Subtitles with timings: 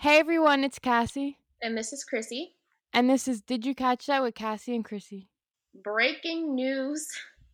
[0.00, 1.38] Hey everyone, it's Cassie.
[1.60, 2.54] And this is Chrissy.
[2.92, 5.28] And this is Did You Catch That with Cassie and Chrissy.
[5.82, 7.08] Breaking news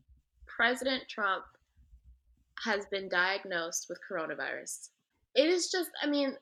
[0.46, 1.44] President Trump
[2.62, 4.90] has been diagnosed with coronavirus.
[5.34, 6.36] It is just, I mean,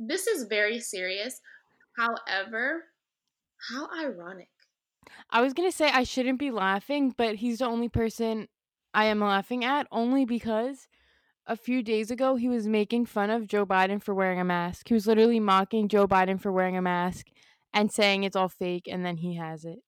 [0.00, 1.40] this is very serious.
[1.96, 2.86] However,
[3.70, 4.50] how ironic.
[5.30, 8.48] I was going to say I shouldn't be laughing, but he's the only person
[8.92, 10.88] I am laughing at only because
[11.48, 14.88] a few days ago he was making fun of Joe Biden for wearing a mask.
[14.88, 17.26] He was literally mocking Joe Biden for wearing a mask
[17.72, 19.78] and saying it's all fake and then he has it.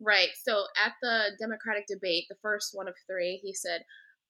[0.00, 0.30] Right.
[0.42, 3.82] So at the Democratic debate, the first one of three, he said,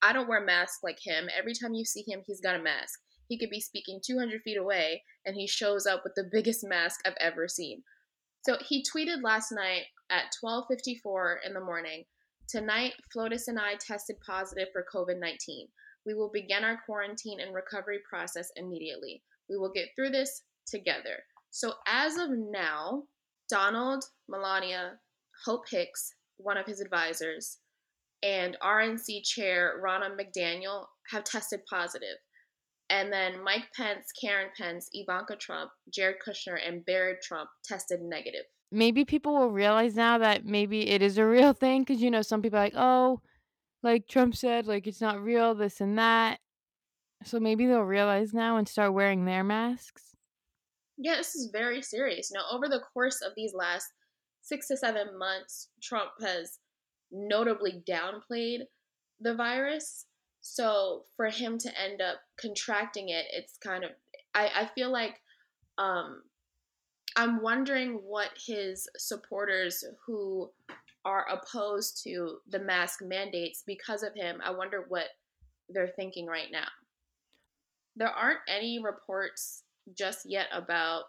[0.03, 1.29] I don't wear masks like him.
[1.37, 2.99] Every time you see him, he's got a mask.
[3.29, 7.01] He could be speaking 200 feet away and he shows up with the biggest mask
[7.07, 7.85] I've ever seen.
[8.43, 12.05] So he tweeted last night at 12:54 in the morning,
[12.49, 15.71] "Tonight, Flotus and I tested positive for COVID-19.
[16.07, 19.23] We will begin our quarantine and recovery process immediately.
[19.49, 23.09] We will get through this together." So as of now,
[23.49, 25.01] Donald, Melania,
[25.45, 27.59] Hope Hicks, one of his advisors,
[28.23, 32.17] and RNC chair Ronna McDaniel have tested positive.
[32.91, 38.45] And then Mike Pence, Karen Pence, Ivanka Trump, Jared Kushner, and Barron Trump tested negative.
[38.71, 42.23] Maybe people will realize now that maybe it is a real thing because, you know,
[42.23, 43.21] some people are like, oh,
[43.85, 46.41] like Trump said, like it's not real, this and that.
[47.25, 50.17] So maybe they'll realize now and start wearing their masks.
[50.97, 52.33] Yeah, this is very serious.
[52.33, 53.93] Now, over the course of these last
[54.43, 56.59] six to seven months, Trump has
[57.13, 58.61] notably downplayed
[59.21, 60.07] the virus.
[60.41, 63.91] So for him to end up contracting it, it's kind of
[64.35, 65.21] I, I feel like
[65.79, 66.23] um
[67.17, 70.51] I'm wondering what his supporters who
[71.05, 75.09] are opposed to the mask mandates because of him, I wonder what
[75.69, 76.69] they're thinking right now.
[77.97, 79.63] There aren't any reports
[79.97, 81.05] just yet about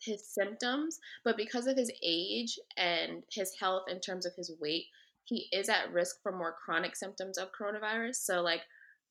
[0.00, 4.86] his symptoms, but because of his age and his health in terms of his weight,
[5.24, 8.16] he is at risk for more chronic symptoms of coronavirus.
[8.16, 8.62] So, like,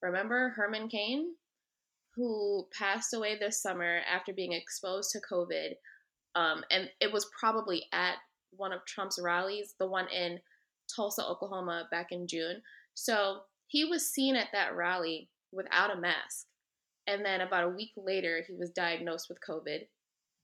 [0.02, 1.36] remember Herman Cain,
[2.16, 5.74] who passed away this summer after being exposed to COVID?
[6.36, 8.16] Um, and it was probably at
[8.52, 10.40] one of Trump's rallies, the one in
[10.94, 12.62] Tulsa, Oklahoma, back in June.
[12.94, 16.48] So, he was seen at that rally without a mask.
[17.06, 19.88] And then about a week later, he was diagnosed with COVID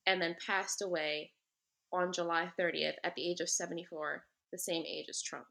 [0.06, 1.32] and then passed away
[1.92, 5.46] on July 30th at the age of 74, the same age as Trump.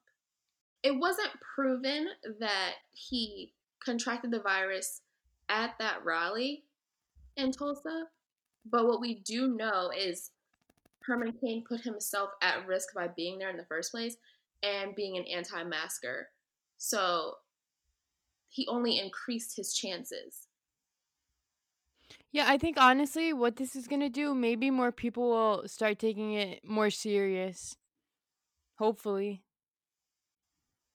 [0.83, 2.09] It wasn't proven
[2.41, 3.53] that he
[3.85, 5.01] contracted the virus
[5.49, 6.65] at that rally
[7.37, 8.07] in Tulsa,
[8.69, 10.31] but what we do know is
[11.07, 14.17] Herman Cain put himself at risk by being there in the first place
[14.63, 16.29] and being an anti masker.
[16.79, 17.35] So
[18.49, 20.49] he only increased his chances.
[22.31, 25.99] Yeah, I think honestly, what this is going to do, maybe more people will start
[25.99, 27.77] taking it more serious.
[28.79, 29.43] Hopefully.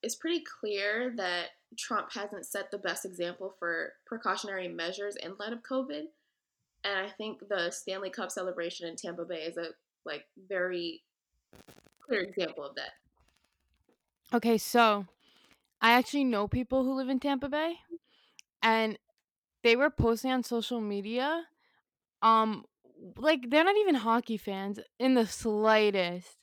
[0.04, 1.48] It's pretty clear that
[1.78, 6.04] Trump hasn't set the best example for precautionary measures in light of COVID.
[6.84, 9.70] And I think the Stanley Cup celebration in Tampa Bay is a
[10.06, 11.04] like very
[12.02, 12.94] clear example of that.
[14.34, 15.06] Okay, so
[15.82, 17.80] I actually know people who live in Tampa Bay
[18.64, 19.00] and
[19.64, 21.48] they were posting on social media
[22.22, 22.66] um
[23.18, 26.38] like they're not even hockey fans in the slightest.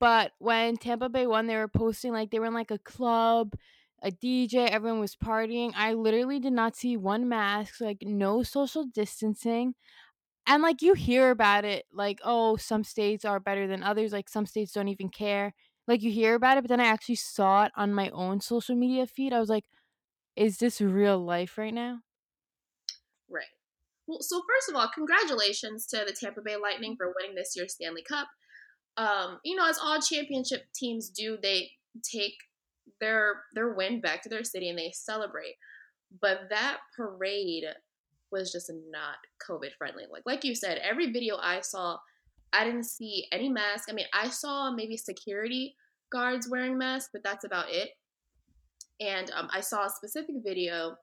[0.00, 3.54] But when Tampa Bay won, they were posting like they were in like a club,
[4.02, 5.72] a DJ, everyone was partying.
[5.76, 9.74] I literally did not see one mask, like no social distancing.
[10.46, 14.28] And like you hear about it, like, oh, some states are better than others, like
[14.28, 15.54] some states don't even care.
[15.88, 18.74] Like you hear about it, but then I actually saw it on my own social
[18.74, 19.32] media feed.
[19.32, 19.64] I was like,
[20.36, 22.00] is this real life right now?
[23.30, 23.44] Right.
[24.06, 27.74] Well, so first of all, congratulations to the Tampa Bay Lightning for winning this year's
[27.74, 28.28] Stanley Cup.
[28.96, 31.70] Um, you know, as all championship teams do, they
[32.02, 32.34] take
[33.00, 35.54] their their win back to their city and they celebrate.
[36.20, 37.64] But that parade
[38.34, 39.16] was just not
[39.48, 40.04] COVID friendly.
[40.10, 41.98] Like like you said, every video I saw,
[42.52, 43.88] I didn't see any mask.
[43.88, 45.76] I mean, I saw maybe security
[46.12, 47.90] guards wearing masks, but that's about it.
[49.00, 50.96] And um, I saw a specific video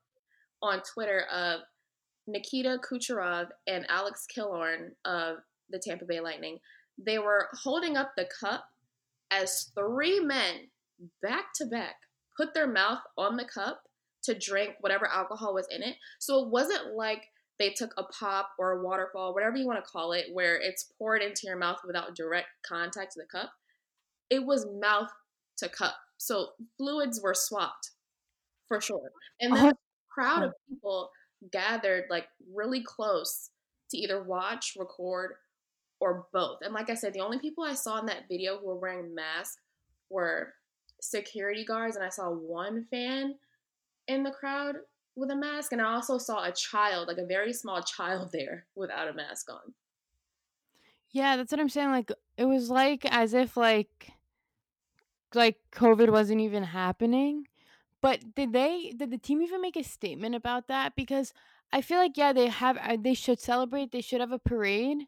[0.62, 1.62] on Twitter of
[2.28, 5.38] Nikita Kucherov and Alex Killorn of
[5.70, 6.60] the Tampa Bay Lightning.
[6.98, 8.66] They were holding up the cup
[9.32, 10.68] as three men
[11.22, 11.96] back to back
[12.38, 13.82] put their mouth on the cup
[14.24, 15.96] to drink whatever alcohol was in it.
[16.20, 17.24] So it wasn't like
[17.60, 20.92] they took a pop or a waterfall, whatever you want to call it, where it's
[20.98, 23.52] poured into your mouth without direct contact to the cup.
[24.30, 25.12] It was mouth
[25.58, 25.96] to cup.
[26.18, 27.92] So fluids were swapped
[28.68, 29.12] for sure.
[29.40, 29.74] And then uh-huh.
[29.74, 30.70] a crowd of oh.
[30.70, 31.10] people
[31.52, 33.50] gathered like really close
[33.92, 35.34] to either watch, record,
[36.00, 36.60] or both.
[36.62, 39.14] And like I said, the only people I saw in that video who were wearing
[39.14, 39.58] masks
[40.10, 40.54] were
[41.02, 43.36] security guards, and I saw one fan
[44.08, 44.78] in the crowd
[45.16, 48.68] with a mask, and I also saw a child, like a very small child there
[48.76, 49.74] without a mask on.
[51.10, 51.92] Yeah, that's what I'm saying.
[51.92, 54.14] Like it was like as if like
[55.34, 57.48] like COVID wasn't even happening.
[58.02, 60.96] But did they did the team even make a statement about that?
[60.96, 61.34] Because
[61.72, 65.08] I feel like yeah, they have uh, they should celebrate, they should have a parade,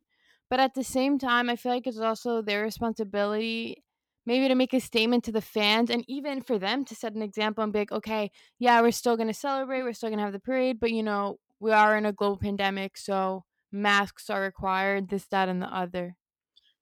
[0.50, 3.84] but at the same time, I feel like it's also their responsibility
[4.26, 7.22] maybe to make a statement to the fans and even for them to set an
[7.22, 10.24] example and be like, okay, yeah, we're still going to celebrate, we're still going to
[10.24, 14.42] have the parade, but you know, we are in a global pandemic, so masks are
[14.42, 16.16] required, this, that, and the other.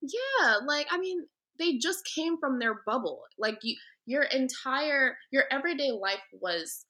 [0.01, 1.27] Yeah, like I mean,
[1.59, 3.21] they just came from their bubble.
[3.37, 6.85] Like you, your entire your everyday life was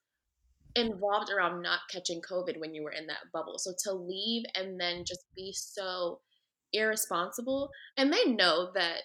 [0.76, 3.56] involved around not catching COVID when you were in that bubble.
[3.58, 6.22] So to leave and then just be so
[6.72, 9.02] irresponsible, and they know that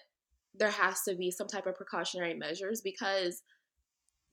[0.57, 3.43] there has to be some type of precautionary measures because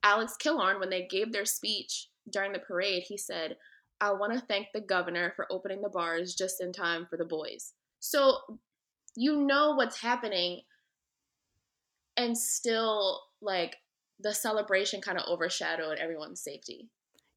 [0.03, 3.56] Alex Killorn, when they gave their speech during the parade, he said,
[4.00, 7.25] I want to thank the governor for opening the bars just in time for the
[7.25, 7.73] boys.
[8.00, 8.38] So
[9.17, 10.62] you know what's happening
[12.17, 13.76] and still like
[14.21, 16.88] the celebration kind of overshadowed everyone's safety.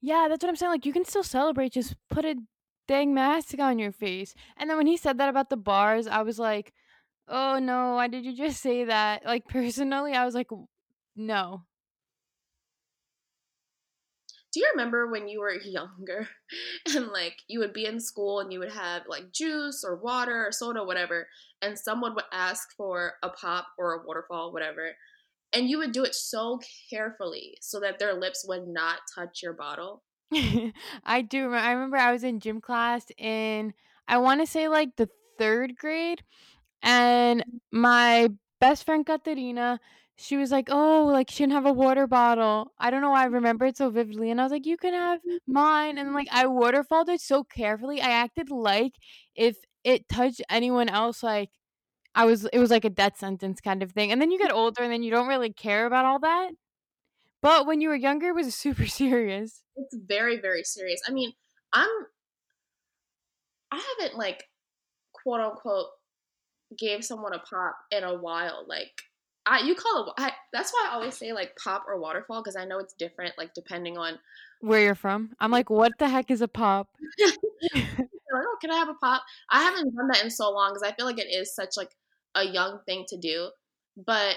[0.01, 0.71] Yeah, that's what I'm saying.
[0.71, 2.35] Like you can still celebrate, just put a
[2.87, 4.33] dang mask on your face.
[4.57, 6.73] And then when he said that about the bars, I was like,
[7.27, 10.49] "Oh no, why did you just say that?" Like personally, I was like,
[11.15, 11.65] "No."
[14.53, 16.27] Do you remember when you were younger
[16.95, 20.47] and like you would be in school and you would have like juice or water
[20.47, 21.27] or soda, whatever,
[21.61, 24.95] and someone would ask for a pop or a waterfall, whatever,
[25.53, 26.59] and you would do it so
[26.89, 30.03] carefully so that their lips would not touch your bottle?
[31.03, 31.57] I do remember.
[31.57, 33.73] I remember I was in gym class in
[34.07, 36.23] I want to say like the third grade,
[36.81, 38.29] and my
[38.59, 39.79] best friend Katerina,
[40.15, 43.23] she was like, "Oh, like she didn't have a water bottle." I don't know why
[43.23, 45.37] I remember it so vividly, and I was like, "You can have mm.
[45.47, 48.93] mine." And like I waterfalled it so carefully, I acted like
[49.35, 51.49] if it touched anyone else, like
[52.15, 54.11] I was, it was like a death sentence kind of thing.
[54.11, 56.51] And then you get older, and then you don't really care about all that.
[57.41, 59.63] But when you were younger, it was super serious.
[59.75, 61.01] It's very, very serious.
[61.07, 61.33] I mean,
[61.73, 61.89] I'm,
[63.71, 64.45] I haven't like,
[65.13, 65.87] quote unquote,
[66.77, 68.65] gave someone a pop in a while.
[68.67, 69.01] Like,
[69.45, 70.13] I you call it.
[70.17, 73.37] I, that's why I always say like pop or waterfall because I know it's different,
[73.37, 74.19] like depending on
[74.61, 75.31] where you're from.
[75.39, 76.89] I'm like, what the heck is a pop?
[77.73, 77.87] like,
[78.33, 79.23] oh, can I have a pop?
[79.49, 81.91] I haven't done that in so long because I feel like it is such like
[82.35, 83.49] a young thing to do.
[83.95, 84.35] But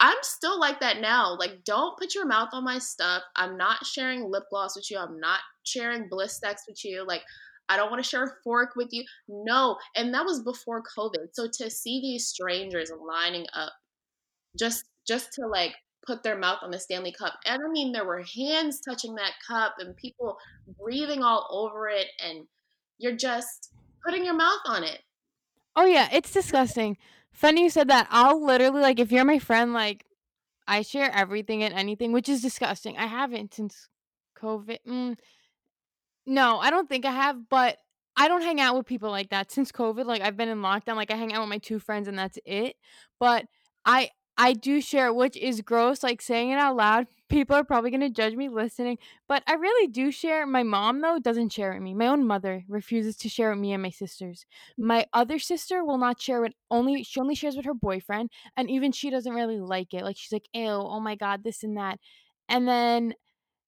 [0.00, 1.36] I'm still like that now.
[1.38, 3.22] Like, don't put your mouth on my stuff.
[3.34, 4.98] I'm not sharing lip gloss with you.
[4.98, 7.04] I'm not sharing Blistex with you.
[7.06, 7.22] Like,
[7.68, 9.04] I don't want to share a fork with you.
[9.28, 9.76] No.
[9.96, 11.28] And that was before COVID.
[11.32, 13.72] So to see these strangers lining up
[14.58, 15.74] just just to like
[16.06, 17.34] put their mouth on the Stanley Cup.
[17.44, 20.38] And I mean there were hands touching that cup and people
[20.80, 22.46] breathing all over it and
[22.98, 23.72] you're just
[24.04, 25.00] putting your mouth on it.
[25.74, 26.96] Oh yeah, it's disgusting.
[27.32, 28.06] Funny you said that.
[28.10, 30.06] I'll literally like if you're my friend, like
[30.66, 32.96] I share everything and anything, which is disgusting.
[32.96, 33.88] I haven't since
[34.40, 34.78] COVID.
[34.88, 35.16] Mm,
[36.26, 37.78] no, I don't think I have, but
[38.16, 40.06] I don't hang out with people like that since COVID.
[40.06, 40.96] Like I've been in lockdown.
[40.96, 42.76] Like I hang out with my two friends and that's it.
[43.20, 43.46] But
[43.84, 46.02] I I do share, which is gross.
[46.02, 48.98] Like saying it out loud, people are probably gonna judge me listening.
[49.28, 50.46] But I really do share.
[50.46, 51.94] My mom though doesn't share with me.
[51.94, 54.46] My own mother refuses to share with me and my sisters.
[54.78, 58.70] My other sister will not share with Only she only shares with her boyfriend, and
[58.70, 60.04] even she doesn't really like it.
[60.04, 61.98] Like she's like, "Ew, oh my god, this and that."
[62.48, 63.14] And then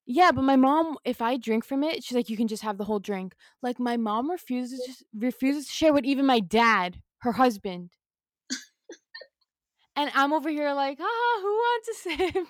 [0.09, 2.79] yeah, but my mom, if I drink from it, she's like, "You can just have
[2.79, 7.33] the whole drink." Like my mom refuses refuses to share with even my dad, her
[7.33, 7.91] husband.
[9.97, 12.47] and I'm over here like, "Ah, who wants a sip?"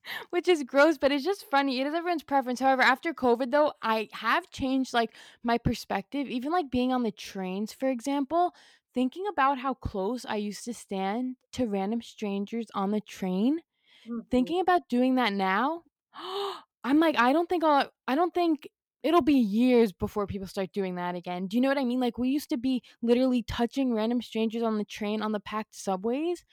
[0.30, 1.80] Which is gross, but it's just funny.
[1.80, 2.60] It is everyone's preference.
[2.60, 7.10] However, after COVID though, I have changed like my perspective, even like being on the
[7.10, 8.54] trains, for example,
[8.94, 13.60] thinking about how close I used to stand to random strangers on the train
[14.06, 14.26] Mhm.
[14.30, 15.82] thinking about doing that now,
[16.84, 18.68] I'm like, I don't think I'll I don't think
[19.02, 21.46] it'll be years before people start doing that again.
[21.46, 22.00] Do you know what I mean?
[22.00, 25.74] Like we used to be literally touching random strangers on the train on the packed
[25.74, 26.44] subways.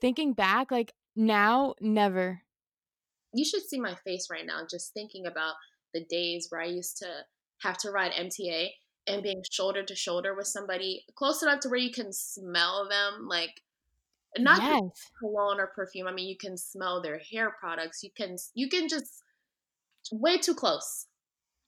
[0.00, 2.42] Thinking back, like now, never.
[3.34, 5.54] You should see my face right now just thinking about
[5.92, 7.24] the days where I used to
[7.62, 8.74] have to ride MTA
[9.06, 13.26] and being shoulder to shoulder with somebody close enough to where you can smell them
[13.26, 13.62] like
[14.38, 15.10] not just Yes.
[15.18, 16.06] cologne or perfume.
[16.06, 18.02] I mean, you can smell their hair products.
[18.02, 19.22] You can you can just
[20.12, 21.08] way too close.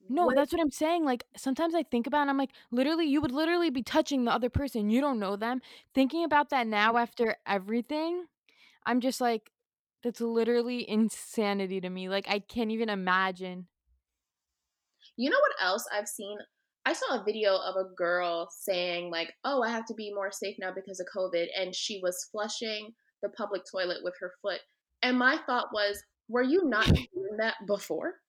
[0.08, 2.52] No, What that's what I'm saying, like, sometimes I think about it and I'm like,
[2.72, 5.60] literally, you would literally be touching the other person, you don't know them.
[5.94, 8.26] Thinking about that now after everything,
[8.86, 9.52] I'm just like,
[10.02, 13.68] that's literally insanity to me, like, I can't even imagine.
[15.16, 16.38] You know what else I've seen?
[16.86, 20.32] I saw a video of a girl saying like, "Oh, I have to be more
[20.32, 24.60] safe now because of COVID," and she was flushing the public toilet with her foot.
[25.02, 28.20] And my thought was, "Were you not doing that before?"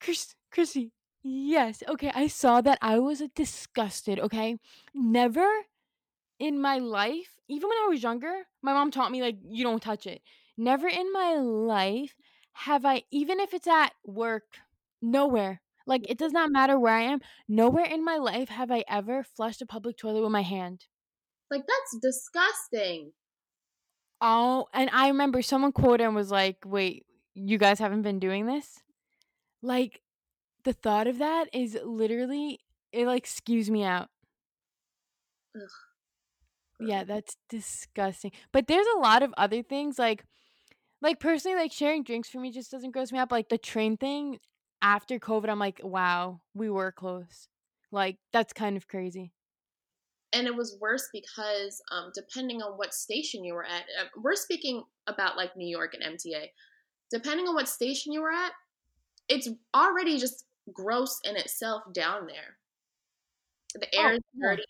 [0.00, 4.58] Chris Chrissy, yes, okay, I saw that, I was, disgusted, okay?
[4.94, 5.48] Never
[6.38, 9.82] in my life, even when I was younger, my mom taught me, like, "You don't
[9.82, 10.22] touch it."
[10.56, 12.14] Never in my life
[12.52, 14.58] have I even if it's at work,
[15.00, 18.84] nowhere, like, it does not matter where I am, nowhere in my life have I
[18.88, 20.86] ever flushed a public toilet with my hand.
[21.50, 23.12] Like, that's disgusting.
[24.20, 28.46] Oh, and I remember someone quoted and was like, "Wait, you guys haven't been doing
[28.46, 28.82] this?"
[29.62, 30.02] Like,
[30.64, 32.60] the thought of that is literally
[32.92, 34.10] it, like, skews me out.
[35.54, 35.88] Ugh.
[36.80, 38.32] Yeah, that's disgusting.
[38.52, 40.24] But there's a lot of other things, like
[41.02, 43.96] like, personally, like, sharing drinks for me just doesn't gross me but, like, the train
[43.98, 44.38] thing,
[44.82, 47.48] after COVID, I'm like, "Wow, we were close."
[47.90, 49.32] Like, that's kind of crazy.
[50.32, 54.34] And it was worse because, um, depending on what station you were at uh, we're
[54.36, 56.52] speaking about, like, New York and MTA.
[57.10, 58.52] Depending on what station you were at,
[59.28, 62.58] it's already just gross in itself down there.
[63.74, 64.56] The air Oh, is yeah.
[64.56, 64.64] dirty,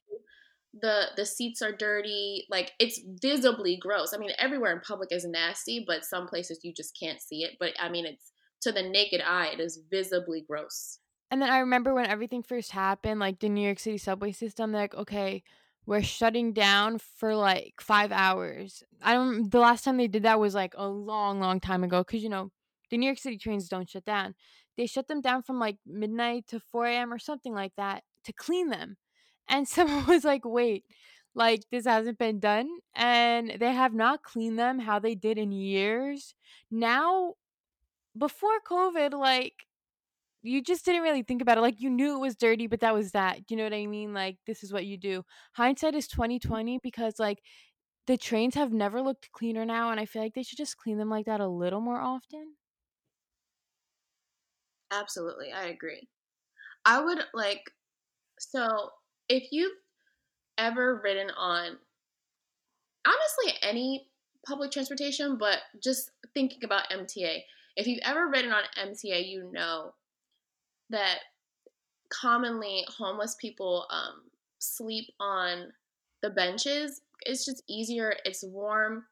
[0.74, 4.12] the the seats are dirty, like, it's visibly gross.
[4.14, 7.56] I mean, everywhere in public is nasty, but some places you just can't see it,
[7.60, 11.00] but, I mean, it's to the naked eye, it is visibly gross.
[11.30, 14.72] And then I remember when everything first happened, like, the New York City subway system,
[14.72, 15.42] they're like, "Okay,
[15.86, 20.40] we're shutting down for, like, 5 hours." I don't the last time they did that
[20.40, 22.02] was, like, a long, long time ago.
[22.04, 22.50] Cause you know,
[22.90, 24.34] the New York City trains don't shut down.
[24.76, 28.32] They shut them down from, like, midnight to 4 AM or something like that to
[28.32, 28.96] clean them.
[29.48, 30.84] And someone was like, "Wait,
[31.34, 35.52] like, this hasn't been done?" And they have not cleaned them how they did in
[35.52, 36.34] years.
[36.70, 37.34] Now
[38.18, 39.66] before COVID, like,
[40.42, 42.94] you just didn't really think about it, like, you knew it was dirty, but that
[42.94, 44.14] was that, you know what I mean?
[44.14, 45.24] Like, this is what you do.
[45.54, 47.40] Hindsight is 20/20 because, like,
[48.06, 50.98] the trains have never looked cleaner now, and I feel like they should just clean
[50.98, 52.56] them like that a little more often.
[54.90, 56.08] Absolutely, I agree.
[56.84, 57.70] I would, like
[58.40, 58.92] so,
[59.28, 59.76] if you've
[60.58, 61.78] ever ridden on
[63.06, 64.10] honestly, any
[64.46, 67.44] public transportation, but just thinking about MTA.
[67.78, 69.94] If you've ever ridden on MTA, you know
[70.90, 71.18] that
[72.10, 74.22] commonly homeless people, um,
[74.58, 75.68] sleep on
[76.20, 77.00] the benches.
[77.20, 79.04] It's just easier, it's warm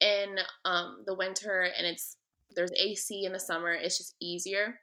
[0.00, 2.16] in, um, the winter, and it's
[2.54, 4.78] there's AC in the summer, it's just easier.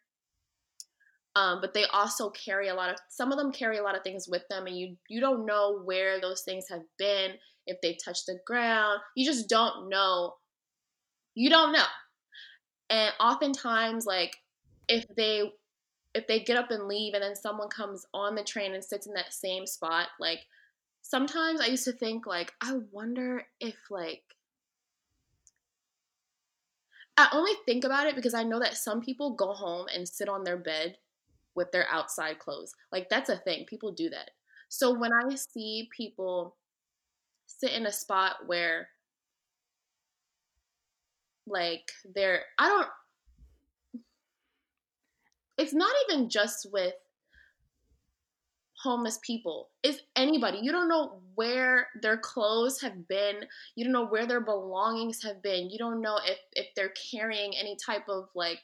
[1.38, 4.04] Um, but they also carry a lot of some of them carry a lot of
[4.04, 7.36] things with them, and you you don't know where those things have been,
[7.68, 10.34] if they touched the ground, you just don't know.
[11.36, 11.86] You don't know.
[12.90, 14.38] And oftentimes, like,
[14.88, 15.52] if they
[16.16, 19.08] if they get up and leave and then someone comes on the train and sits
[19.08, 20.42] in that same spot, like,
[21.04, 24.24] sometimes I used to think, like, I wonder if, like
[27.18, 30.30] I only think about it because I know that some people go home and sit
[30.30, 30.98] on their bed
[31.56, 32.74] with their outside clothes.
[32.92, 34.32] Like, that's a thing, people do that.
[34.70, 36.58] So, when I see people
[37.48, 38.90] sit in a spot where
[41.50, 42.88] like, they're I don't
[45.58, 46.94] It's not even just with
[48.82, 50.60] homeless people, it's anybody.
[50.62, 55.42] You don't know where their clothes have been, you don't know where their belongings have
[55.44, 58.62] been, you don't know if if they're carrying any type of, like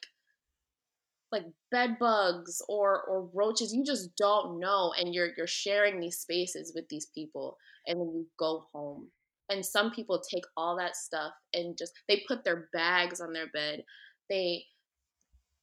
[1.32, 6.20] like, bed bugs or or roaches, you just don't know, and you're you're sharing these
[6.20, 9.10] spaces with these people, and then you go home.
[9.49, 13.47] And some people take all that stuff and just they put their bags on their
[13.47, 13.83] bed.
[14.29, 14.65] They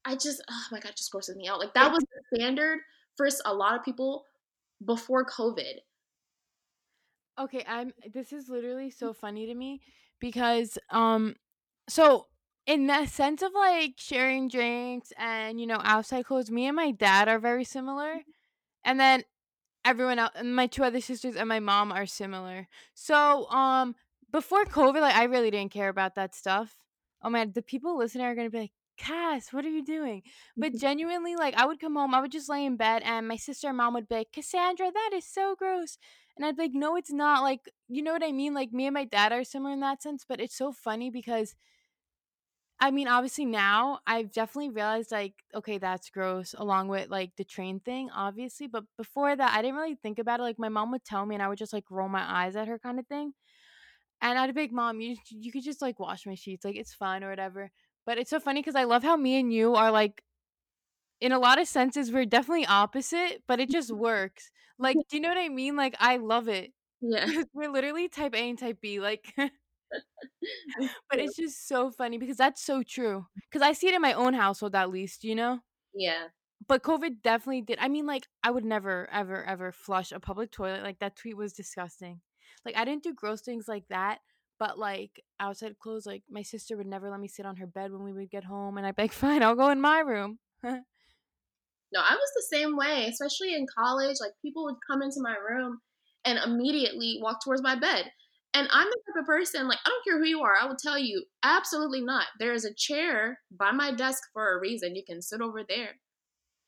[0.04, 1.60] I just oh my god, just grosses me out.
[1.60, 2.80] Like, that was the standard
[3.16, 4.24] for a lot of people
[4.84, 5.80] before COVID.
[7.38, 9.80] Okay, I'm this is literally so funny to me
[10.20, 11.36] because, um
[11.88, 12.28] so,
[12.66, 16.92] in the sense of, like, sharing drinks and, you know, outside clothes, me and my
[16.92, 18.20] dad are very similar,
[18.84, 19.24] and then
[19.84, 22.68] everyone else and my 2 other sisters and my mom are similar.
[22.94, 23.94] So, um,
[24.30, 26.78] before COVID, like, I really didn't care about that stuff.
[27.22, 30.22] Oh, man, the people listening are gonna be like, "Cass, what are you doing?"
[30.56, 33.36] But genuinely, like, I would come home, I would just lay in bed, and my
[33.36, 35.98] sister and mom would be like, "Cassandra, that is so gross."
[36.36, 38.54] And I'd be like, "No, it's not." Like, you know what I mean?
[38.54, 41.54] Like, me and my dad are similar in that sense, but it's so funny because
[42.82, 47.44] I mean, obviously now I've definitely realized like, okay, that's gross, along with like the
[47.44, 48.66] train thing, obviously.
[48.66, 50.44] But before that, I didn't really think about it.
[50.44, 52.68] Like my mom would tell me, and I would just like roll my eyes at
[52.68, 53.34] her, kind of thing.
[54.22, 56.94] And I'd be like, "Mom, you you could just like wash my sheets, like it's
[56.94, 57.70] fine or whatever."
[58.06, 60.22] But it's so funny because I love how me and you are like,
[61.20, 64.50] in a lot of senses, we're definitely opposite, but it just works.
[64.78, 65.76] Like, do you know what I mean?
[65.76, 67.44] Like, I love it Yeah.
[67.54, 69.00] we're literally type A and type B.
[69.00, 69.34] Like.
[71.10, 73.26] But it's just so funny because that's so true.
[73.50, 75.60] Because I see it in my own household at least, you know?
[75.94, 76.30] Yeah.
[76.66, 80.50] But COVID definitely did I mean, like, I would never, ever, ever flush a public
[80.52, 82.20] toilet, like, that tweet was disgusting.
[82.64, 84.20] Like, I didn't do gross things like that,
[84.58, 87.90] but, like, outside clothes, like, my sister would never let me sit on her bed
[87.92, 90.38] when we would get home, and I'd be like, "Fine, I'll go in my room."
[91.92, 94.16] No, I was the same way, especially in college.
[94.20, 95.80] Like people would come into my room
[96.24, 98.10] and immediately walk towards my bed.
[98.54, 100.76] And I'm the type of person, like, I don't care who you are, I will
[100.76, 102.26] tell you, absolutely not.
[102.38, 104.94] There is a chair by my desk for a reason.
[104.94, 105.92] You can sit over there,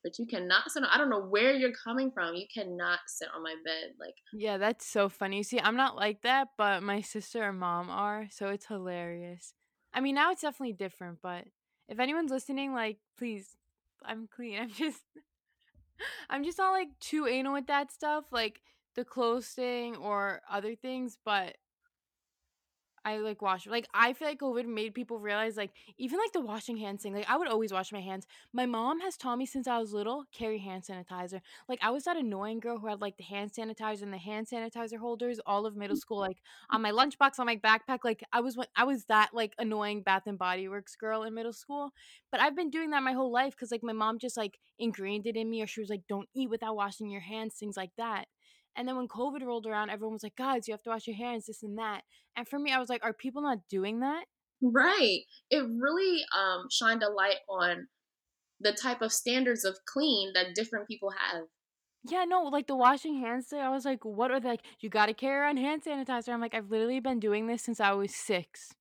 [0.03, 2.35] but you cannot sit on, I don't know where you're coming from.
[2.35, 3.93] You cannot sit on my bed.
[4.01, 5.43] Like, Yeah, that's so funny.
[5.43, 9.53] See, I'm not like that, but my sister and mom are, so it's hilarious.
[9.93, 11.45] I mean, now it's definitely different, but
[11.89, 13.57] if anyone's listening, like, please,
[14.03, 14.59] I'm clean.
[14.61, 15.03] I'm just,
[16.31, 18.63] I'm just not like too anal with that stuff, like
[18.95, 21.57] the clothes thing or other things, but
[23.05, 26.41] I like wash like I feel like COVID made people realize like even like the
[26.41, 27.15] washing hands thing.
[27.15, 28.27] Like I would always wash my hands.
[28.53, 31.41] My mom has taught me since I was little carry hand sanitizer.
[31.69, 34.47] Like I was that annoying girl who had like the hand sanitizer and the hand
[34.47, 36.01] sanitizer holders all of middle mm.
[36.01, 36.39] school, like
[36.71, 37.99] on my lunchbox, on my backpack.
[38.05, 41.53] Like I was I was that like annoying Bath and Body Works girl in middle
[41.53, 41.91] school.
[42.31, 45.27] But I've been doing that my whole life because like my mom just like ingrained
[45.27, 47.93] it in me, or she was like, "Don't eat without washing your hands," things like
[47.97, 48.27] that.
[48.77, 51.17] And then when COVID rolled around, everyone was like, "Guys, you have to wash your
[51.17, 52.03] hands, this and that."
[52.37, 54.25] And for me, I was like, are people not doing that?
[54.63, 55.21] right.
[55.51, 57.89] It really um, shined a light on
[58.61, 61.45] the type of standards of clean that different people have.
[62.07, 64.63] Yeah, no, like the washing hands thing, I was like, what are they like?
[64.81, 66.33] You got to carry around hand sanitizer.
[66.33, 68.75] I'm like, I've literally been doing this since I was six.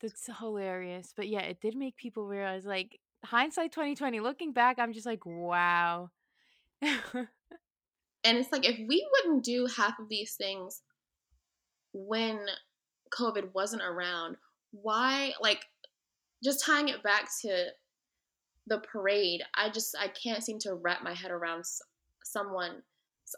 [0.00, 1.12] That's hilarious.
[1.16, 5.24] But yeah, it did make people realize, like, hindsight 2020, looking back, I'm just like,
[5.24, 6.10] wow.
[8.24, 10.82] And it's like, if we wouldn't do half of these things
[11.92, 12.46] when
[13.12, 14.36] COVID wasn't around,
[14.70, 15.64] why, like,
[16.44, 17.70] just tying it back to
[18.66, 21.64] the parade, I just, I can't seem to wrap my head around
[22.24, 22.82] someone,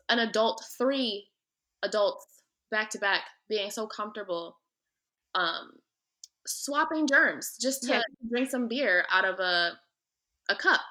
[0.08, 1.28] an adult, three
[1.82, 2.26] adults
[2.70, 4.58] back to back, being so comfortable,
[5.34, 5.72] um,
[6.46, 8.02] swapping germs just to Yeah.
[8.30, 9.78] drink some beer out of a,
[10.48, 10.82] a cup.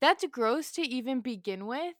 [0.00, 1.94] That's gross to even begin with.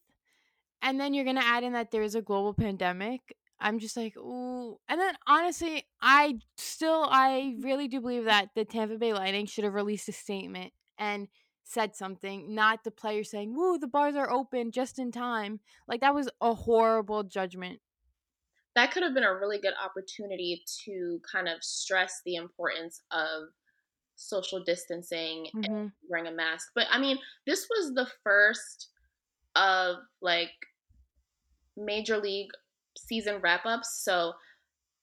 [0.83, 3.37] And then you're gonna add in that there is a global pandemic.
[3.61, 4.79] I'm just like, ooh.
[4.89, 9.65] And then honestly, I still, I really do believe that the Tampa Bay Lightning should
[9.65, 11.29] have released a statement and
[11.63, 16.01] said something, not the player saying, "Woo, the bars are open just in time." Like
[16.01, 17.81] that was a horrible judgment.
[18.75, 23.49] That could have been a really good opportunity to kind of stress the importance of
[24.17, 26.71] social distancing hmm and wearing a mask.
[26.75, 28.91] But I mean, this was the first
[29.57, 30.53] of like
[31.77, 32.51] major league
[32.97, 34.03] season wrap ups.
[34.05, 34.33] So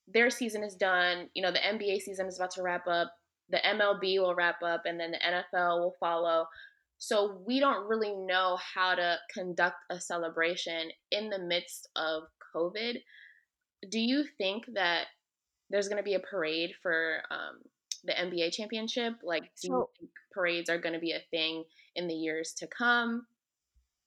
[0.07, 1.29] their season is done.
[1.33, 3.11] You know, the NBA season is about to wrap up.
[3.49, 6.45] The MLB will wrap up, and then the NFL will follow.
[6.97, 12.23] So we don't really know how to conduct a celebration in the midst of
[12.55, 12.97] COVID.
[13.89, 15.05] Do you think that
[15.69, 17.59] there's going to be a parade for um,
[18.03, 19.13] the NBA championship?
[19.23, 21.63] Like, do you So think parades are going to be a thing
[21.95, 23.25] in the years to come?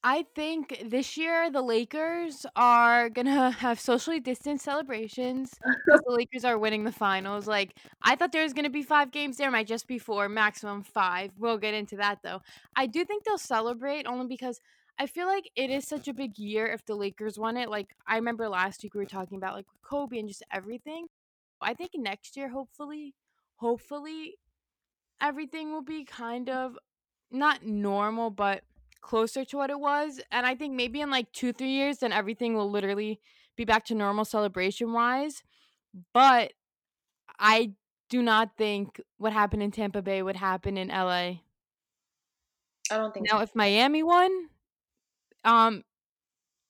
[0.05, 5.53] I think this year the Lakers are gonna have socially distanced celebrations
[5.87, 7.47] the Lakers are winning the finals.
[7.47, 9.37] Like I thought there was gonna be five games.
[9.37, 11.31] There might just be four, maximum five.
[11.39, 12.43] We'll get into that though.
[12.77, 14.61] I do think they'll celebrate only because
[14.99, 17.71] I feel like it is such a big year if the Lakers won it.
[17.71, 21.07] Like I remember last week we were talking about like Kobe and just everything.
[21.61, 23.15] I think next year, hopefully,
[23.57, 24.35] hopefully
[25.21, 26.77] everything will be kind of
[27.31, 28.63] not normal, but
[29.03, 30.21] closer to what it was.
[30.31, 33.21] And I think maybe in like two, three years, then everything will literally
[33.57, 35.43] be back to normal celebration wise.
[36.15, 36.53] But
[37.39, 37.75] I
[38.09, 41.41] do not think what happened in Tampa Bay would happen in LA.
[42.91, 43.37] I don't think so.
[43.37, 44.49] Now, if Miami won,
[45.45, 45.85] um,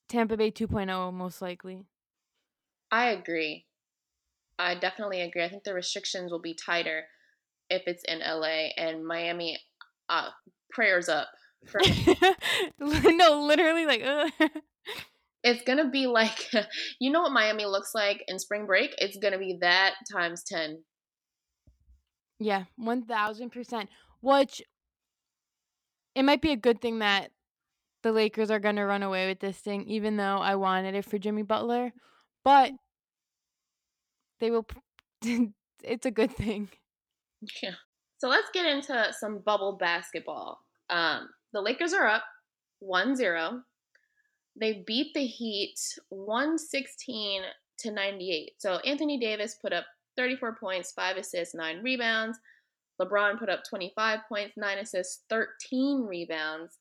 [0.07, 1.85] Tampa Bay 2.0 most likely.
[2.91, 3.65] I agree.
[4.59, 5.43] I definitely agree.
[5.43, 7.07] I think the restrictions will be tighter
[7.69, 9.59] if it's in LA and Miami.
[10.09, 10.29] Uh,
[10.71, 11.29] prayers up.
[12.79, 14.49] No, literally, like, ugh.
[15.43, 16.49] it's gonna be like,
[16.99, 18.93] you know what Miami looks like in spring break?
[18.97, 20.83] It's gonna be that times ten.
[22.39, 23.87] Yeah, 1000%.
[24.21, 24.61] Which
[26.15, 27.31] it might be a good thing that
[28.03, 31.05] the Lakers are going to run away with this thing, even though I wanted it
[31.05, 31.93] for Jimmy Butler.
[32.43, 32.73] But
[34.39, 34.67] they will.
[35.83, 36.69] it's a good thing.
[37.61, 37.75] Yeah.
[38.17, 40.59] So let's get into some bubble basketball.
[40.89, 42.23] Um, the Lakers are up
[42.79, 43.61] 1 0.
[44.59, 47.41] They beat the Heat 116
[47.79, 48.51] to 98.
[48.57, 49.85] So Anthony Davis put up
[50.17, 52.37] 34 points, 5 assists, 9 rebounds.
[53.01, 56.77] LeBron put up 25 points, 9 assists, 13 rebounds.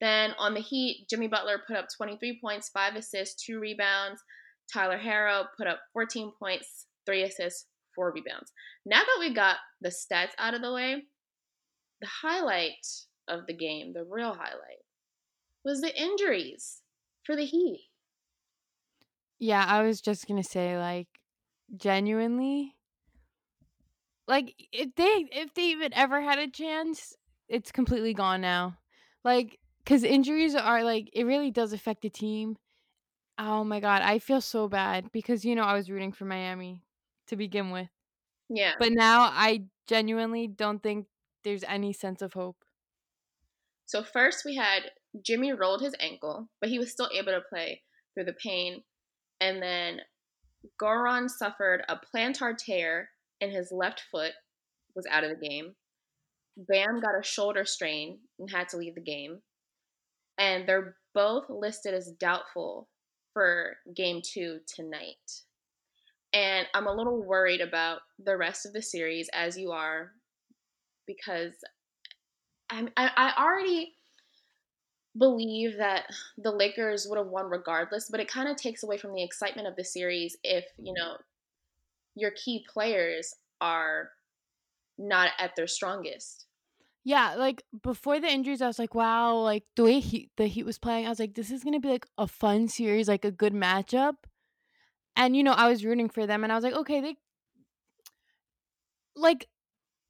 [0.00, 4.22] Then on the Heat, Jimmy Butler put up 23 points, 5 assists, 2 rebounds.
[4.72, 8.52] Tyler Herro put up 14 points, 3 assists, 4 rebounds.
[8.84, 11.04] Now that we got the stats out of the way,
[12.00, 12.86] the highlight
[13.28, 14.84] of the game, the real highlight,
[15.64, 16.82] was the injuries
[17.24, 17.90] for the Heat.
[19.38, 21.08] Yeah, I was just going to say, like,
[21.76, 22.76] genuinely,
[24.26, 27.16] like, if they if they even ever had a chance,
[27.48, 28.78] it's completely gone now.
[29.24, 32.56] Like, because injuries are like it really does affect the team.
[33.38, 36.84] Oh my god, I feel so bad because you know I was rooting for Miami
[37.28, 37.90] to begin with.
[38.48, 38.74] Yeah.
[38.78, 41.08] But now I genuinely don't think
[41.44, 42.64] there's any sense of hope.
[43.88, 44.90] So first we had
[45.24, 47.82] Jimmy rolled his ankle, but he was still able to play
[48.14, 48.82] through the pain.
[49.40, 50.00] And then
[50.80, 53.08] Goran suffered a plantar tear
[53.40, 54.32] in his left foot,
[54.94, 55.74] was out of the game.
[56.58, 59.38] Bam got a shoulder strain and had to leave the game.
[60.36, 62.90] And they're both listed as doubtful
[63.32, 65.16] for game two tonight.
[66.34, 70.10] And I'm a little worried about the rest of the series, as you are,
[71.06, 71.54] because
[72.70, 73.94] I'm, I, I already
[75.16, 79.14] believe that the Lakers would have won regardless, but it kind of takes away from
[79.14, 81.16] the excitement of the series if, you know,
[82.14, 84.10] your key players are
[84.98, 86.46] not at their strongest.
[87.04, 90.66] Yeah, like before the injuries, I was like, wow, like the way he, the Heat
[90.66, 93.30] was playing, I was like, this is gonna be like a fun series, like a
[93.30, 94.16] good matchup.
[95.16, 97.16] And you know, I was rooting for them, and I was like, okay, they
[99.16, 99.48] like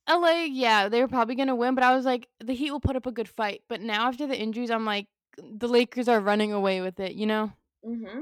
[0.09, 2.97] LA, yeah, they were probably gonna win, but I was like, the Heat will put
[2.97, 3.63] up a good fight.
[3.69, 7.27] But now after the injuries, I'm like, the Lakers are running away with it, you
[7.27, 7.53] know?
[7.85, 8.21] Mm-hmm.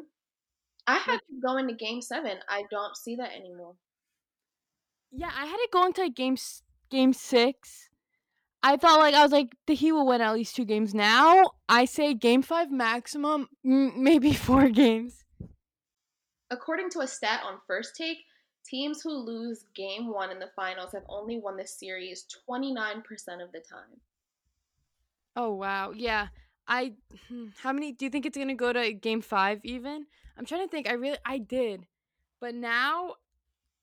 [0.86, 2.38] I had to go into Game Seven.
[2.48, 3.74] I don't see that anymore.
[5.12, 6.36] Yeah, I had it going to game
[6.90, 7.88] game six.
[8.62, 10.94] I thought like I was like the Heat will win at least two games.
[10.94, 15.24] Now I say game five maximum, maybe four games.
[16.50, 18.18] According to a stat on First Take,
[18.68, 22.96] teams who lose game one in the finals have only won the series 29%
[23.42, 24.00] of the time.
[25.34, 25.92] Oh, wow.
[25.94, 26.28] Yeah.
[26.66, 26.94] I,
[27.28, 30.06] hmm, how many, do you think it's going to go to game five even?
[30.36, 30.88] I'm trying to think.
[30.88, 31.86] I really, I did.
[32.40, 33.14] But now,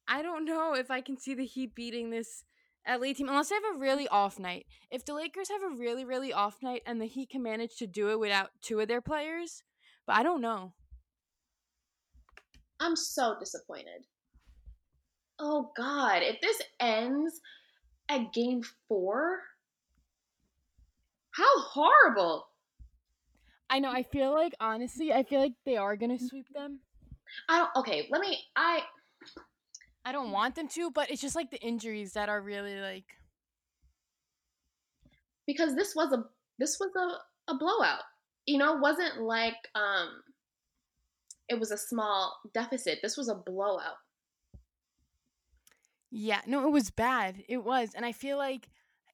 [0.07, 2.43] I don't know if I can see the Heat beating this
[2.87, 4.65] LA team unless they have a really off night.
[4.91, 7.87] If the Lakers have a really, really off night and the Heat can manage to
[7.87, 9.63] do it without two of their players,
[10.05, 10.73] but I don't know.
[12.79, 14.05] I'm so disappointed.
[15.45, 17.41] Oh God, if this ends
[18.07, 19.41] at game four,
[21.31, 22.47] how horrible.
[23.69, 23.91] I know.
[23.91, 26.79] I feel like honestly, I feel like they are gonna sweep them.
[27.49, 27.75] I don't.
[27.75, 28.39] Okay, let me.
[28.55, 28.83] I.
[30.05, 33.17] I don't want them to, but it's just like the injuries that are really like.
[35.45, 36.23] Because this was a
[36.57, 38.03] this was a, a blowout.
[38.45, 40.21] You know, it wasn't like um.
[41.49, 42.99] It was a small deficit.
[43.03, 43.97] This was a blowout.
[46.15, 47.43] Yeah, no, it was bad.
[47.49, 48.69] It was, and I feel like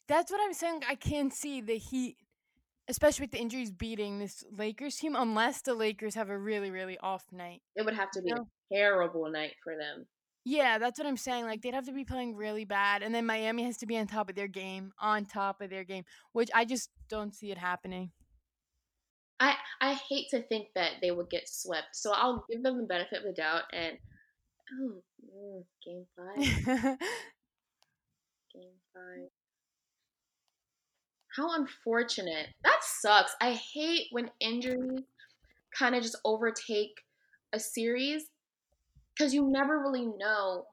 [0.10, 0.82] that's what I'm saying.
[0.88, 2.18] I can't see the Heat
[2.90, 6.98] especially with the injuries beating this Lakers team, unless the Lakers have a really, really
[6.98, 7.62] off night.
[7.76, 8.48] It would have to be you know?
[8.72, 10.08] a terrible night for them.
[10.44, 11.46] Yeah, that's what I'm saying.
[11.46, 14.08] Like they'd have to be playing really bad, and then Miami has to be on
[14.08, 17.58] top of their game, on top of their game, which I just don't see it
[17.58, 18.12] happening.
[19.40, 22.88] I I hate to think that they would get swept, so I'll give them the
[22.88, 23.64] benefit of the doubt.
[23.72, 23.98] And
[24.74, 26.98] oh, mm, game five,
[28.54, 29.30] game five.
[31.36, 32.48] How unfortunate.
[32.64, 33.36] That sucks.
[33.42, 35.02] I hate when injuries
[35.78, 36.94] kind of just overtake
[37.54, 38.26] a series
[39.18, 40.66] because you never really know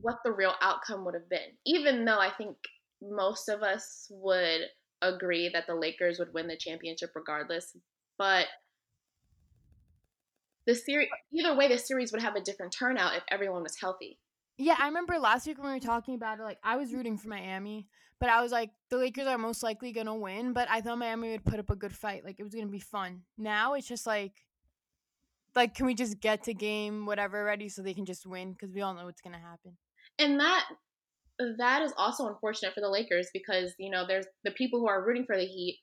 [0.00, 1.56] what the real outcome would have been.
[1.66, 2.56] Even though I think
[3.02, 4.62] most of us would
[5.02, 7.76] agree that the Lakers would win the championship regardless,
[8.18, 8.46] but
[10.66, 14.18] the series either way the series would have a different turnout if everyone was healthy.
[14.56, 17.18] Yeah, I remember last week when we were talking about it like I was rooting
[17.18, 17.88] for Miami
[18.20, 20.52] but I was like, the Lakers are most likely gonna win.
[20.52, 22.24] But I thought Miami would put up a good fight.
[22.24, 23.22] Like it was gonna be fun.
[23.36, 24.32] Now it's just like,
[25.54, 28.52] like can we just get to game whatever ready so they can just win?
[28.52, 29.76] Because we all know what's gonna happen.
[30.18, 30.64] And that
[31.58, 35.04] that is also unfortunate for the Lakers because you know there's the people who are
[35.04, 35.80] rooting for the Heat.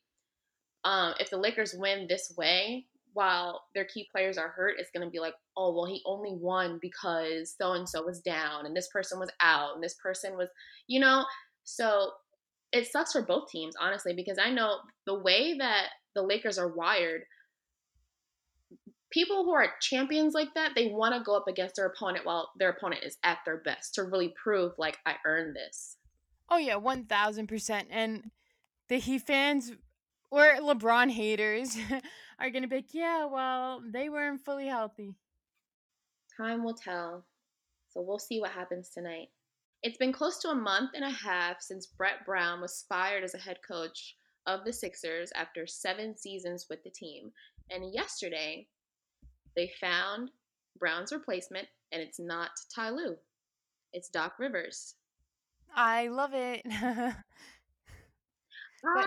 [0.84, 5.06] Um, if the Lakers win this way, while their key players are hurt, it's going
[5.06, 8.76] to be like, oh well, he only won because so and so was down and
[8.76, 10.50] this person was out and this person was,
[10.88, 11.26] you know.
[11.64, 12.12] So
[12.72, 16.74] it sucks for both teams, honestly, because I know the way that the Lakers are
[16.74, 17.24] wired.
[19.12, 22.50] People who are champions like that, they want to go up against their opponent while
[22.58, 25.98] their opponent is at their best to really prove, like, I earned this.
[26.50, 27.90] Oh yeah, one thousand percent.
[27.92, 28.32] And
[28.88, 29.74] the Heat fans
[30.32, 31.78] or LeBron haters
[32.40, 35.16] are gonna be like, yeah, well, they weren't fully healthy.
[36.38, 37.26] Time will tell.
[37.90, 39.28] So we'll see what happens tonight.
[39.84, 43.34] It's been close to a month and a half since Brett Brown was fired as
[43.36, 44.16] a head coach
[44.48, 47.32] of the Sixers after seven seasons with the team.
[47.70, 48.68] And yesterday,
[49.56, 50.32] they found
[50.80, 53.18] Brown's replacement, and it's not Ty Lue.
[53.92, 54.96] It's Doc Rivers.
[55.76, 56.66] I love it.
[58.84, 59.06] Um,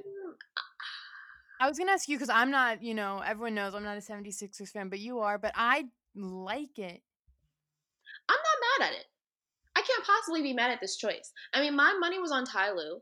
[1.61, 4.01] I was gonna ask you because I'm not, you know, everyone knows I'm not a
[4.01, 7.03] 76ers fan, but you are, but I like it.
[8.29, 9.07] I'm not mad at it.
[9.77, 11.33] I can't possibly be mad at this choice.
[11.53, 13.01] I mean, my money was on Ty Lue,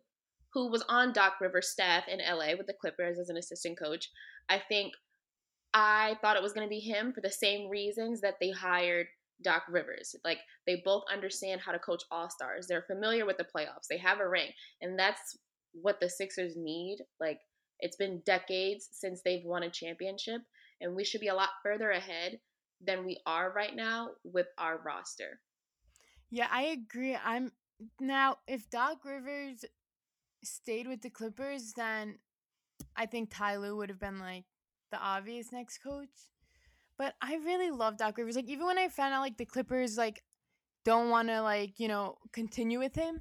[0.53, 4.11] who was on Doc Rivers' staff in LA with the Clippers as an assistant coach.
[4.49, 4.93] I think
[5.75, 9.07] I thought it was going to be him for the same reasons that they hired
[9.43, 10.15] Doc Rivers.
[10.25, 13.99] Like, they both understand how to coach all stars, they're familiar with the playoffs, they
[13.99, 15.39] have a ring, and that's
[15.73, 16.99] what the Sixers need.
[17.21, 17.39] Like,
[17.83, 20.41] it's been decades since they've won a championship,
[20.81, 22.39] and we should be a lot further ahead
[22.81, 25.41] than we are right now with our roster.
[26.31, 27.17] Yeah, I agree.
[27.23, 27.53] I'm
[28.01, 29.65] now if Doc Rivers
[30.43, 32.19] stayed with the Clippers, then
[32.97, 34.45] I think Ty Lue would have been like
[34.91, 36.09] the obvious next coach.
[36.97, 38.37] But I really love Doc Rivers.
[38.37, 40.23] Like even when I found out like the Clippers like
[40.85, 43.21] don't want to like, you know, continue with him,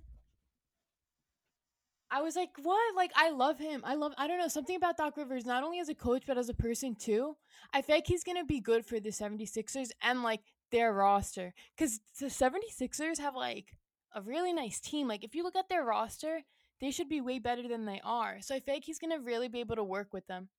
[2.13, 2.95] I was like, what?
[2.95, 3.81] Like, I love him.
[3.85, 6.37] I love, I don't know, something about Doc Rivers, not only as a coach, but
[6.37, 7.37] as a person too.
[7.73, 11.53] I feel like he's going to be good for the 76ers and like their roster.
[11.75, 13.77] Because the 76ers have like
[14.13, 15.07] a really nice team.
[15.07, 16.41] Like, if you look at their roster,
[16.81, 18.39] they should be way better than they are.
[18.41, 20.49] So I feel like he's going to really be able to work with them.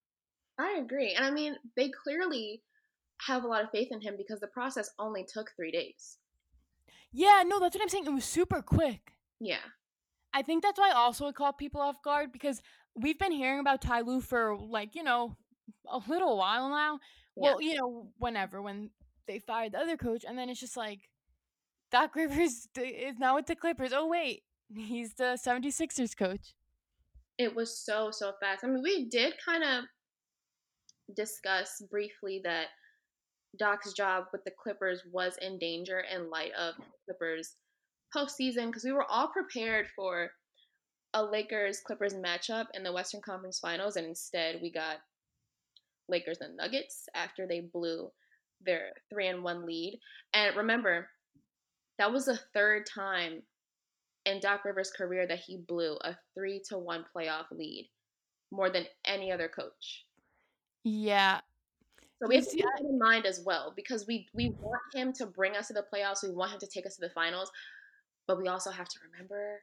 [0.58, 1.14] I agree.
[1.14, 2.62] And I mean, they clearly
[3.26, 6.16] have a lot of faith in him because the process only took three days.
[7.12, 8.06] Yeah, no, that's what I'm saying.
[8.06, 9.12] It was super quick.
[9.38, 9.58] Yeah.
[10.34, 12.62] I think that's why also it caught people off guard because
[12.94, 15.36] we've been hearing about Ty Lue for like, you know,
[15.88, 17.00] a little while now.
[17.36, 17.42] Yeah.
[17.42, 18.90] Well, you know, whenever when
[19.26, 21.08] they fired the other coach, and then it's just like
[21.90, 23.92] Doc Rivers is now with the Clippers.
[23.94, 24.42] Oh wait,
[24.74, 26.54] he's the 76ers coach.
[27.38, 28.64] It was so so fast.
[28.64, 29.84] I mean, we did kind of
[31.14, 32.66] discuss briefly that
[33.58, 37.56] Doc's job with the Clippers was in danger in light of Clippers
[38.14, 40.30] postseason because we were all prepared for
[41.14, 44.96] a Lakers Clippers matchup in the Western Conference Finals, and instead we got
[46.08, 48.10] Lakers and Nuggets after they blew
[48.64, 49.98] their three and one lead.
[50.32, 51.08] And remember,
[51.98, 53.42] that was the third time
[54.24, 57.90] in Doc Rivers' career that he blew a three to one playoff lead,
[58.50, 60.04] more than any other coach.
[60.84, 61.40] Yeah.
[62.20, 65.12] So we have to keep that in mind as well because we we want him
[65.14, 66.22] to bring us to the playoffs.
[66.22, 67.50] We want him to take us to the finals,
[68.26, 69.60] but we also have to remember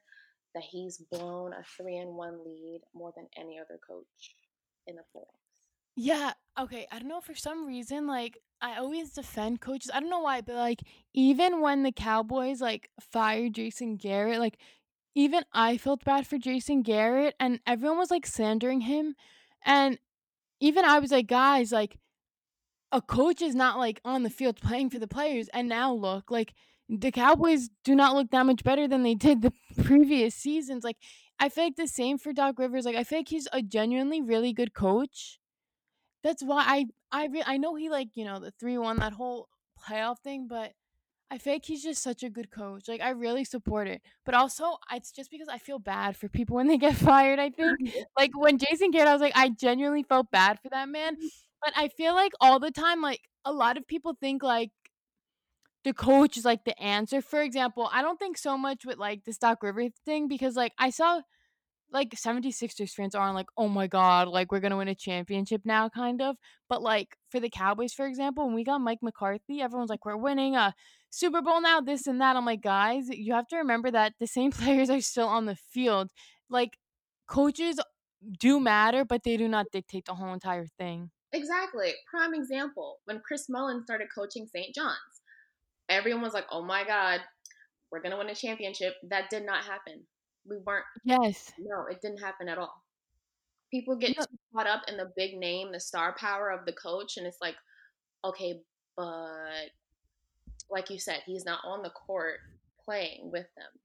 [0.54, 4.34] that he's blown a three and one lead more than any other coach
[4.86, 5.40] in the playoffs.
[5.96, 6.32] Yeah.
[6.58, 6.86] Okay.
[6.90, 7.20] I don't know.
[7.20, 9.90] For some reason, like I always defend coaches.
[9.92, 10.80] I don't know why, but like
[11.14, 14.58] even when the Cowboys like fired Jason Garrett, like
[15.14, 19.14] even I felt bad for Jason Garrett, and everyone was like slandering him,
[19.64, 19.98] and
[20.60, 21.98] even I was like, guys, like
[22.92, 26.30] a coach is not like on the field playing for the players, and now look
[26.30, 26.54] like
[26.90, 29.52] the Cowboys do not look that much better than they did the
[29.84, 30.82] previous seasons.
[30.82, 30.96] Like
[31.38, 32.84] I feel like the same for Doc Rivers.
[32.84, 35.38] Like I feel like he's a genuinely really good coach.
[36.22, 39.12] That's why I I re- I know he like you know the three one that
[39.12, 39.48] whole
[39.80, 40.72] playoff thing, but
[41.30, 42.88] I feel like he's just such a good coach.
[42.88, 46.56] Like I really support it, but also it's just because I feel bad for people
[46.56, 47.38] when they get fired.
[47.38, 50.88] I think like when Jason Garrett, I was like I genuinely felt bad for that
[50.88, 51.28] man, mm.
[51.62, 54.70] but I feel like all the time like a lot of people think like
[55.84, 57.22] the coach is like the answer.
[57.22, 60.72] For example, I don't think so much with like the Doc Rivers thing because like
[60.78, 61.22] I saw
[61.92, 65.88] like 76ers fans aren't like, oh my god, like we're gonna win a championship now,
[65.88, 66.36] kind of.
[66.68, 70.16] But like for the Cowboys, for example, when we got Mike McCarthy, everyone's like, we're
[70.16, 70.74] winning a
[71.10, 72.36] Super Bowl now, this and that.
[72.36, 75.56] I'm like, guys, you have to remember that the same players are still on the
[75.56, 76.10] field.
[76.48, 76.78] Like
[77.26, 77.80] coaches
[78.38, 81.10] do matter, but they do not dictate the whole entire thing.
[81.32, 81.92] Exactly.
[82.10, 84.74] Prime example when Chris Mullin started coaching St.
[84.74, 85.19] John's
[85.90, 87.20] everyone was like, "Oh my god,
[87.90, 88.94] we're gonna win a championship.
[89.08, 90.06] That did not happen.
[90.48, 90.86] We weren't.
[91.04, 91.52] Yes.
[91.58, 92.82] No, it didn't happen at all.
[93.70, 94.24] People get No.
[94.54, 97.56] caught up in the big name, the star power of the coach, and it's like,
[98.24, 98.60] okay,
[98.96, 99.70] but
[100.70, 102.38] like you said, he's not on the court
[102.84, 103.80] playing with them.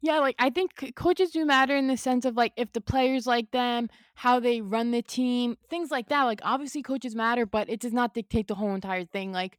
[0.00, 3.26] Yeah, like I think coaches do matter in the sense of like if the players
[3.26, 6.24] like them, how they run the team, things like that.
[6.24, 9.32] Like obviously coaches matter, but it does not dictate the whole entire thing.
[9.32, 9.58] Like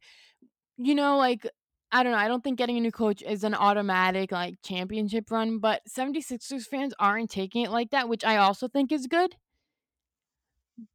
[0.76, 1.46] you know, like
[1.94, 5.30] I don't know, I don't think getting a new coach is an automatic like championship
[5.30, 9.36] run, but 76ers fans aren't taking it like that, which I also think is good.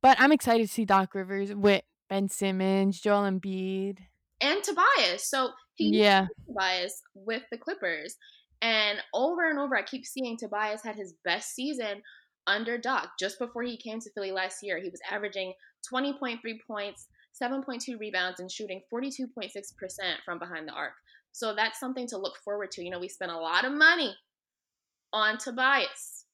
[0.02, 4.00] But I'm excited to see Doc Rivers with Ben Simmons, Joel Embiid.
[4.42, 5.24] And Tobias.
[5.30, 6.28] So he Yeah.
[6.46, 8.18] Tobias with the Clippers.
[8.62, 12.02] And over and over, I keep seeing Tobias had his best season
[12.46, 13.12] under Doc.
[13.18, 15.54] Just before he came to Philly last year, he was averaging
[15.90, 17.08] 20.3 points,
[17.42, 19.50] 7.2 rebounds, and shooting 42.6%
[20.26, 20.94] from behind the arc.
[21.32, 22.84] So that's something to look forward to.
[22.84, 24.16] You know, we spent a lot of money
[25.14, 26.26] on Tobias,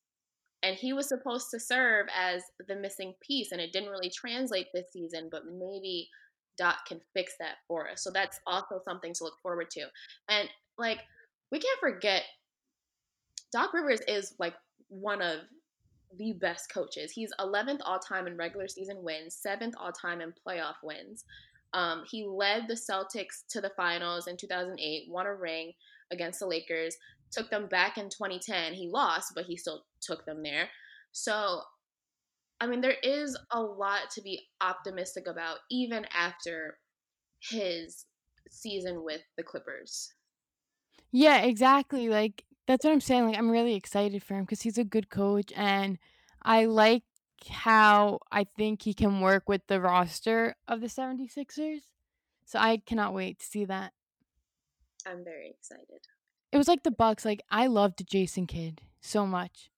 [0.64, 4.68] and he was supposed to serve as the missing piece, and it didn't really translate
[4.74, 6.10] this season, but maybe
[6.58, 8.04] Doc can fix that for us.
[8.04, 9.86] So that's also something to look forward to.
[10.30, 11.00] And like,
[11.52, 12.24] we can't forget
[13.52, 14.56] Doc Rivers is like
[14.90, 15.40] one of
[16.18, 17.12] the best coaches.
[17.12, 21.26] He's 11th all time in regular season wins, 7th all time in playoff wins.
[21.74, 25.74] Um, he led the Celtics to the finals in 2008, won a ring
[26.12, 26.96] against the Lakers,
[27.32, 28.74] took them back in 2010.
[28.74, 30.70] He lost, but he still took them there.
[31.12, 31.62] So,
[32.62, 36.78] I mean, there is a lot to be optimistic about, even after
[37.40, 38.06] his
[38.50, 40.14] season with the Clippers.
[41.12, 42.10] Yeah, exactly.
[42.10, 43.28] Like that's what I'm saying.
[43.28, 45.98] Like I'm really excited for him because he's a good coach, and
[46.42, 47.04] I like
[47.50, 51.82] how I think he can work with the roster of the 76ers.
[52.46, 53.94] So I cannot wait to see that.
[55.06, 56.02] I'm very excited.
[56.52, 57.26] It was like the Bucks.
[57.26, 59.70] Like I loved Jason Kidd so much.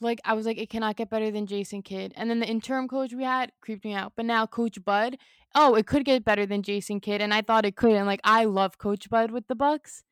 [0.00, 2.12] Like I was like, it cannot get better than Jason Kidd.
[2.16, 4.12] And then the interim coach we had creeped me out.
[4.14, 5.16] But now Coach Bud,
[5.54, 7.92] oh, it could get better than Jason Kidd, and I thought it could.
[7.92, 10.04] And like I love Coach Bud with the Bucks.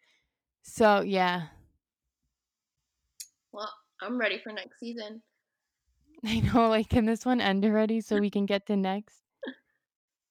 [0.62, 1.49] So yeah,
[3.57, 5.23] Well, I'm ready for next season.
[6.27, 6.69] I know.
[6.69, 9.16] Like, can this one end already so we can get to next?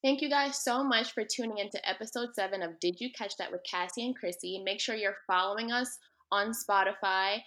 [0.03, 3.51] Thank you guys so much for tuning into episode seven of Did You Catch That
[3.51, 4.61] with Cassie and Chrissy.
[4.63, 5.97] Make sure you're following us
[6.31, 7.39] on Spotify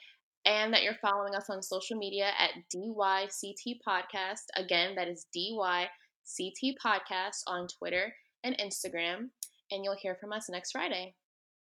[0.44, 4.46] and that you're following us on social media at DYCT Podcast.
[4.56, 8.12] Again, that is DYCT Podcast on Twitter
[8.42, 9.28] and Instagram.
[9.70, 11.14] And you'll hear from us next Friday.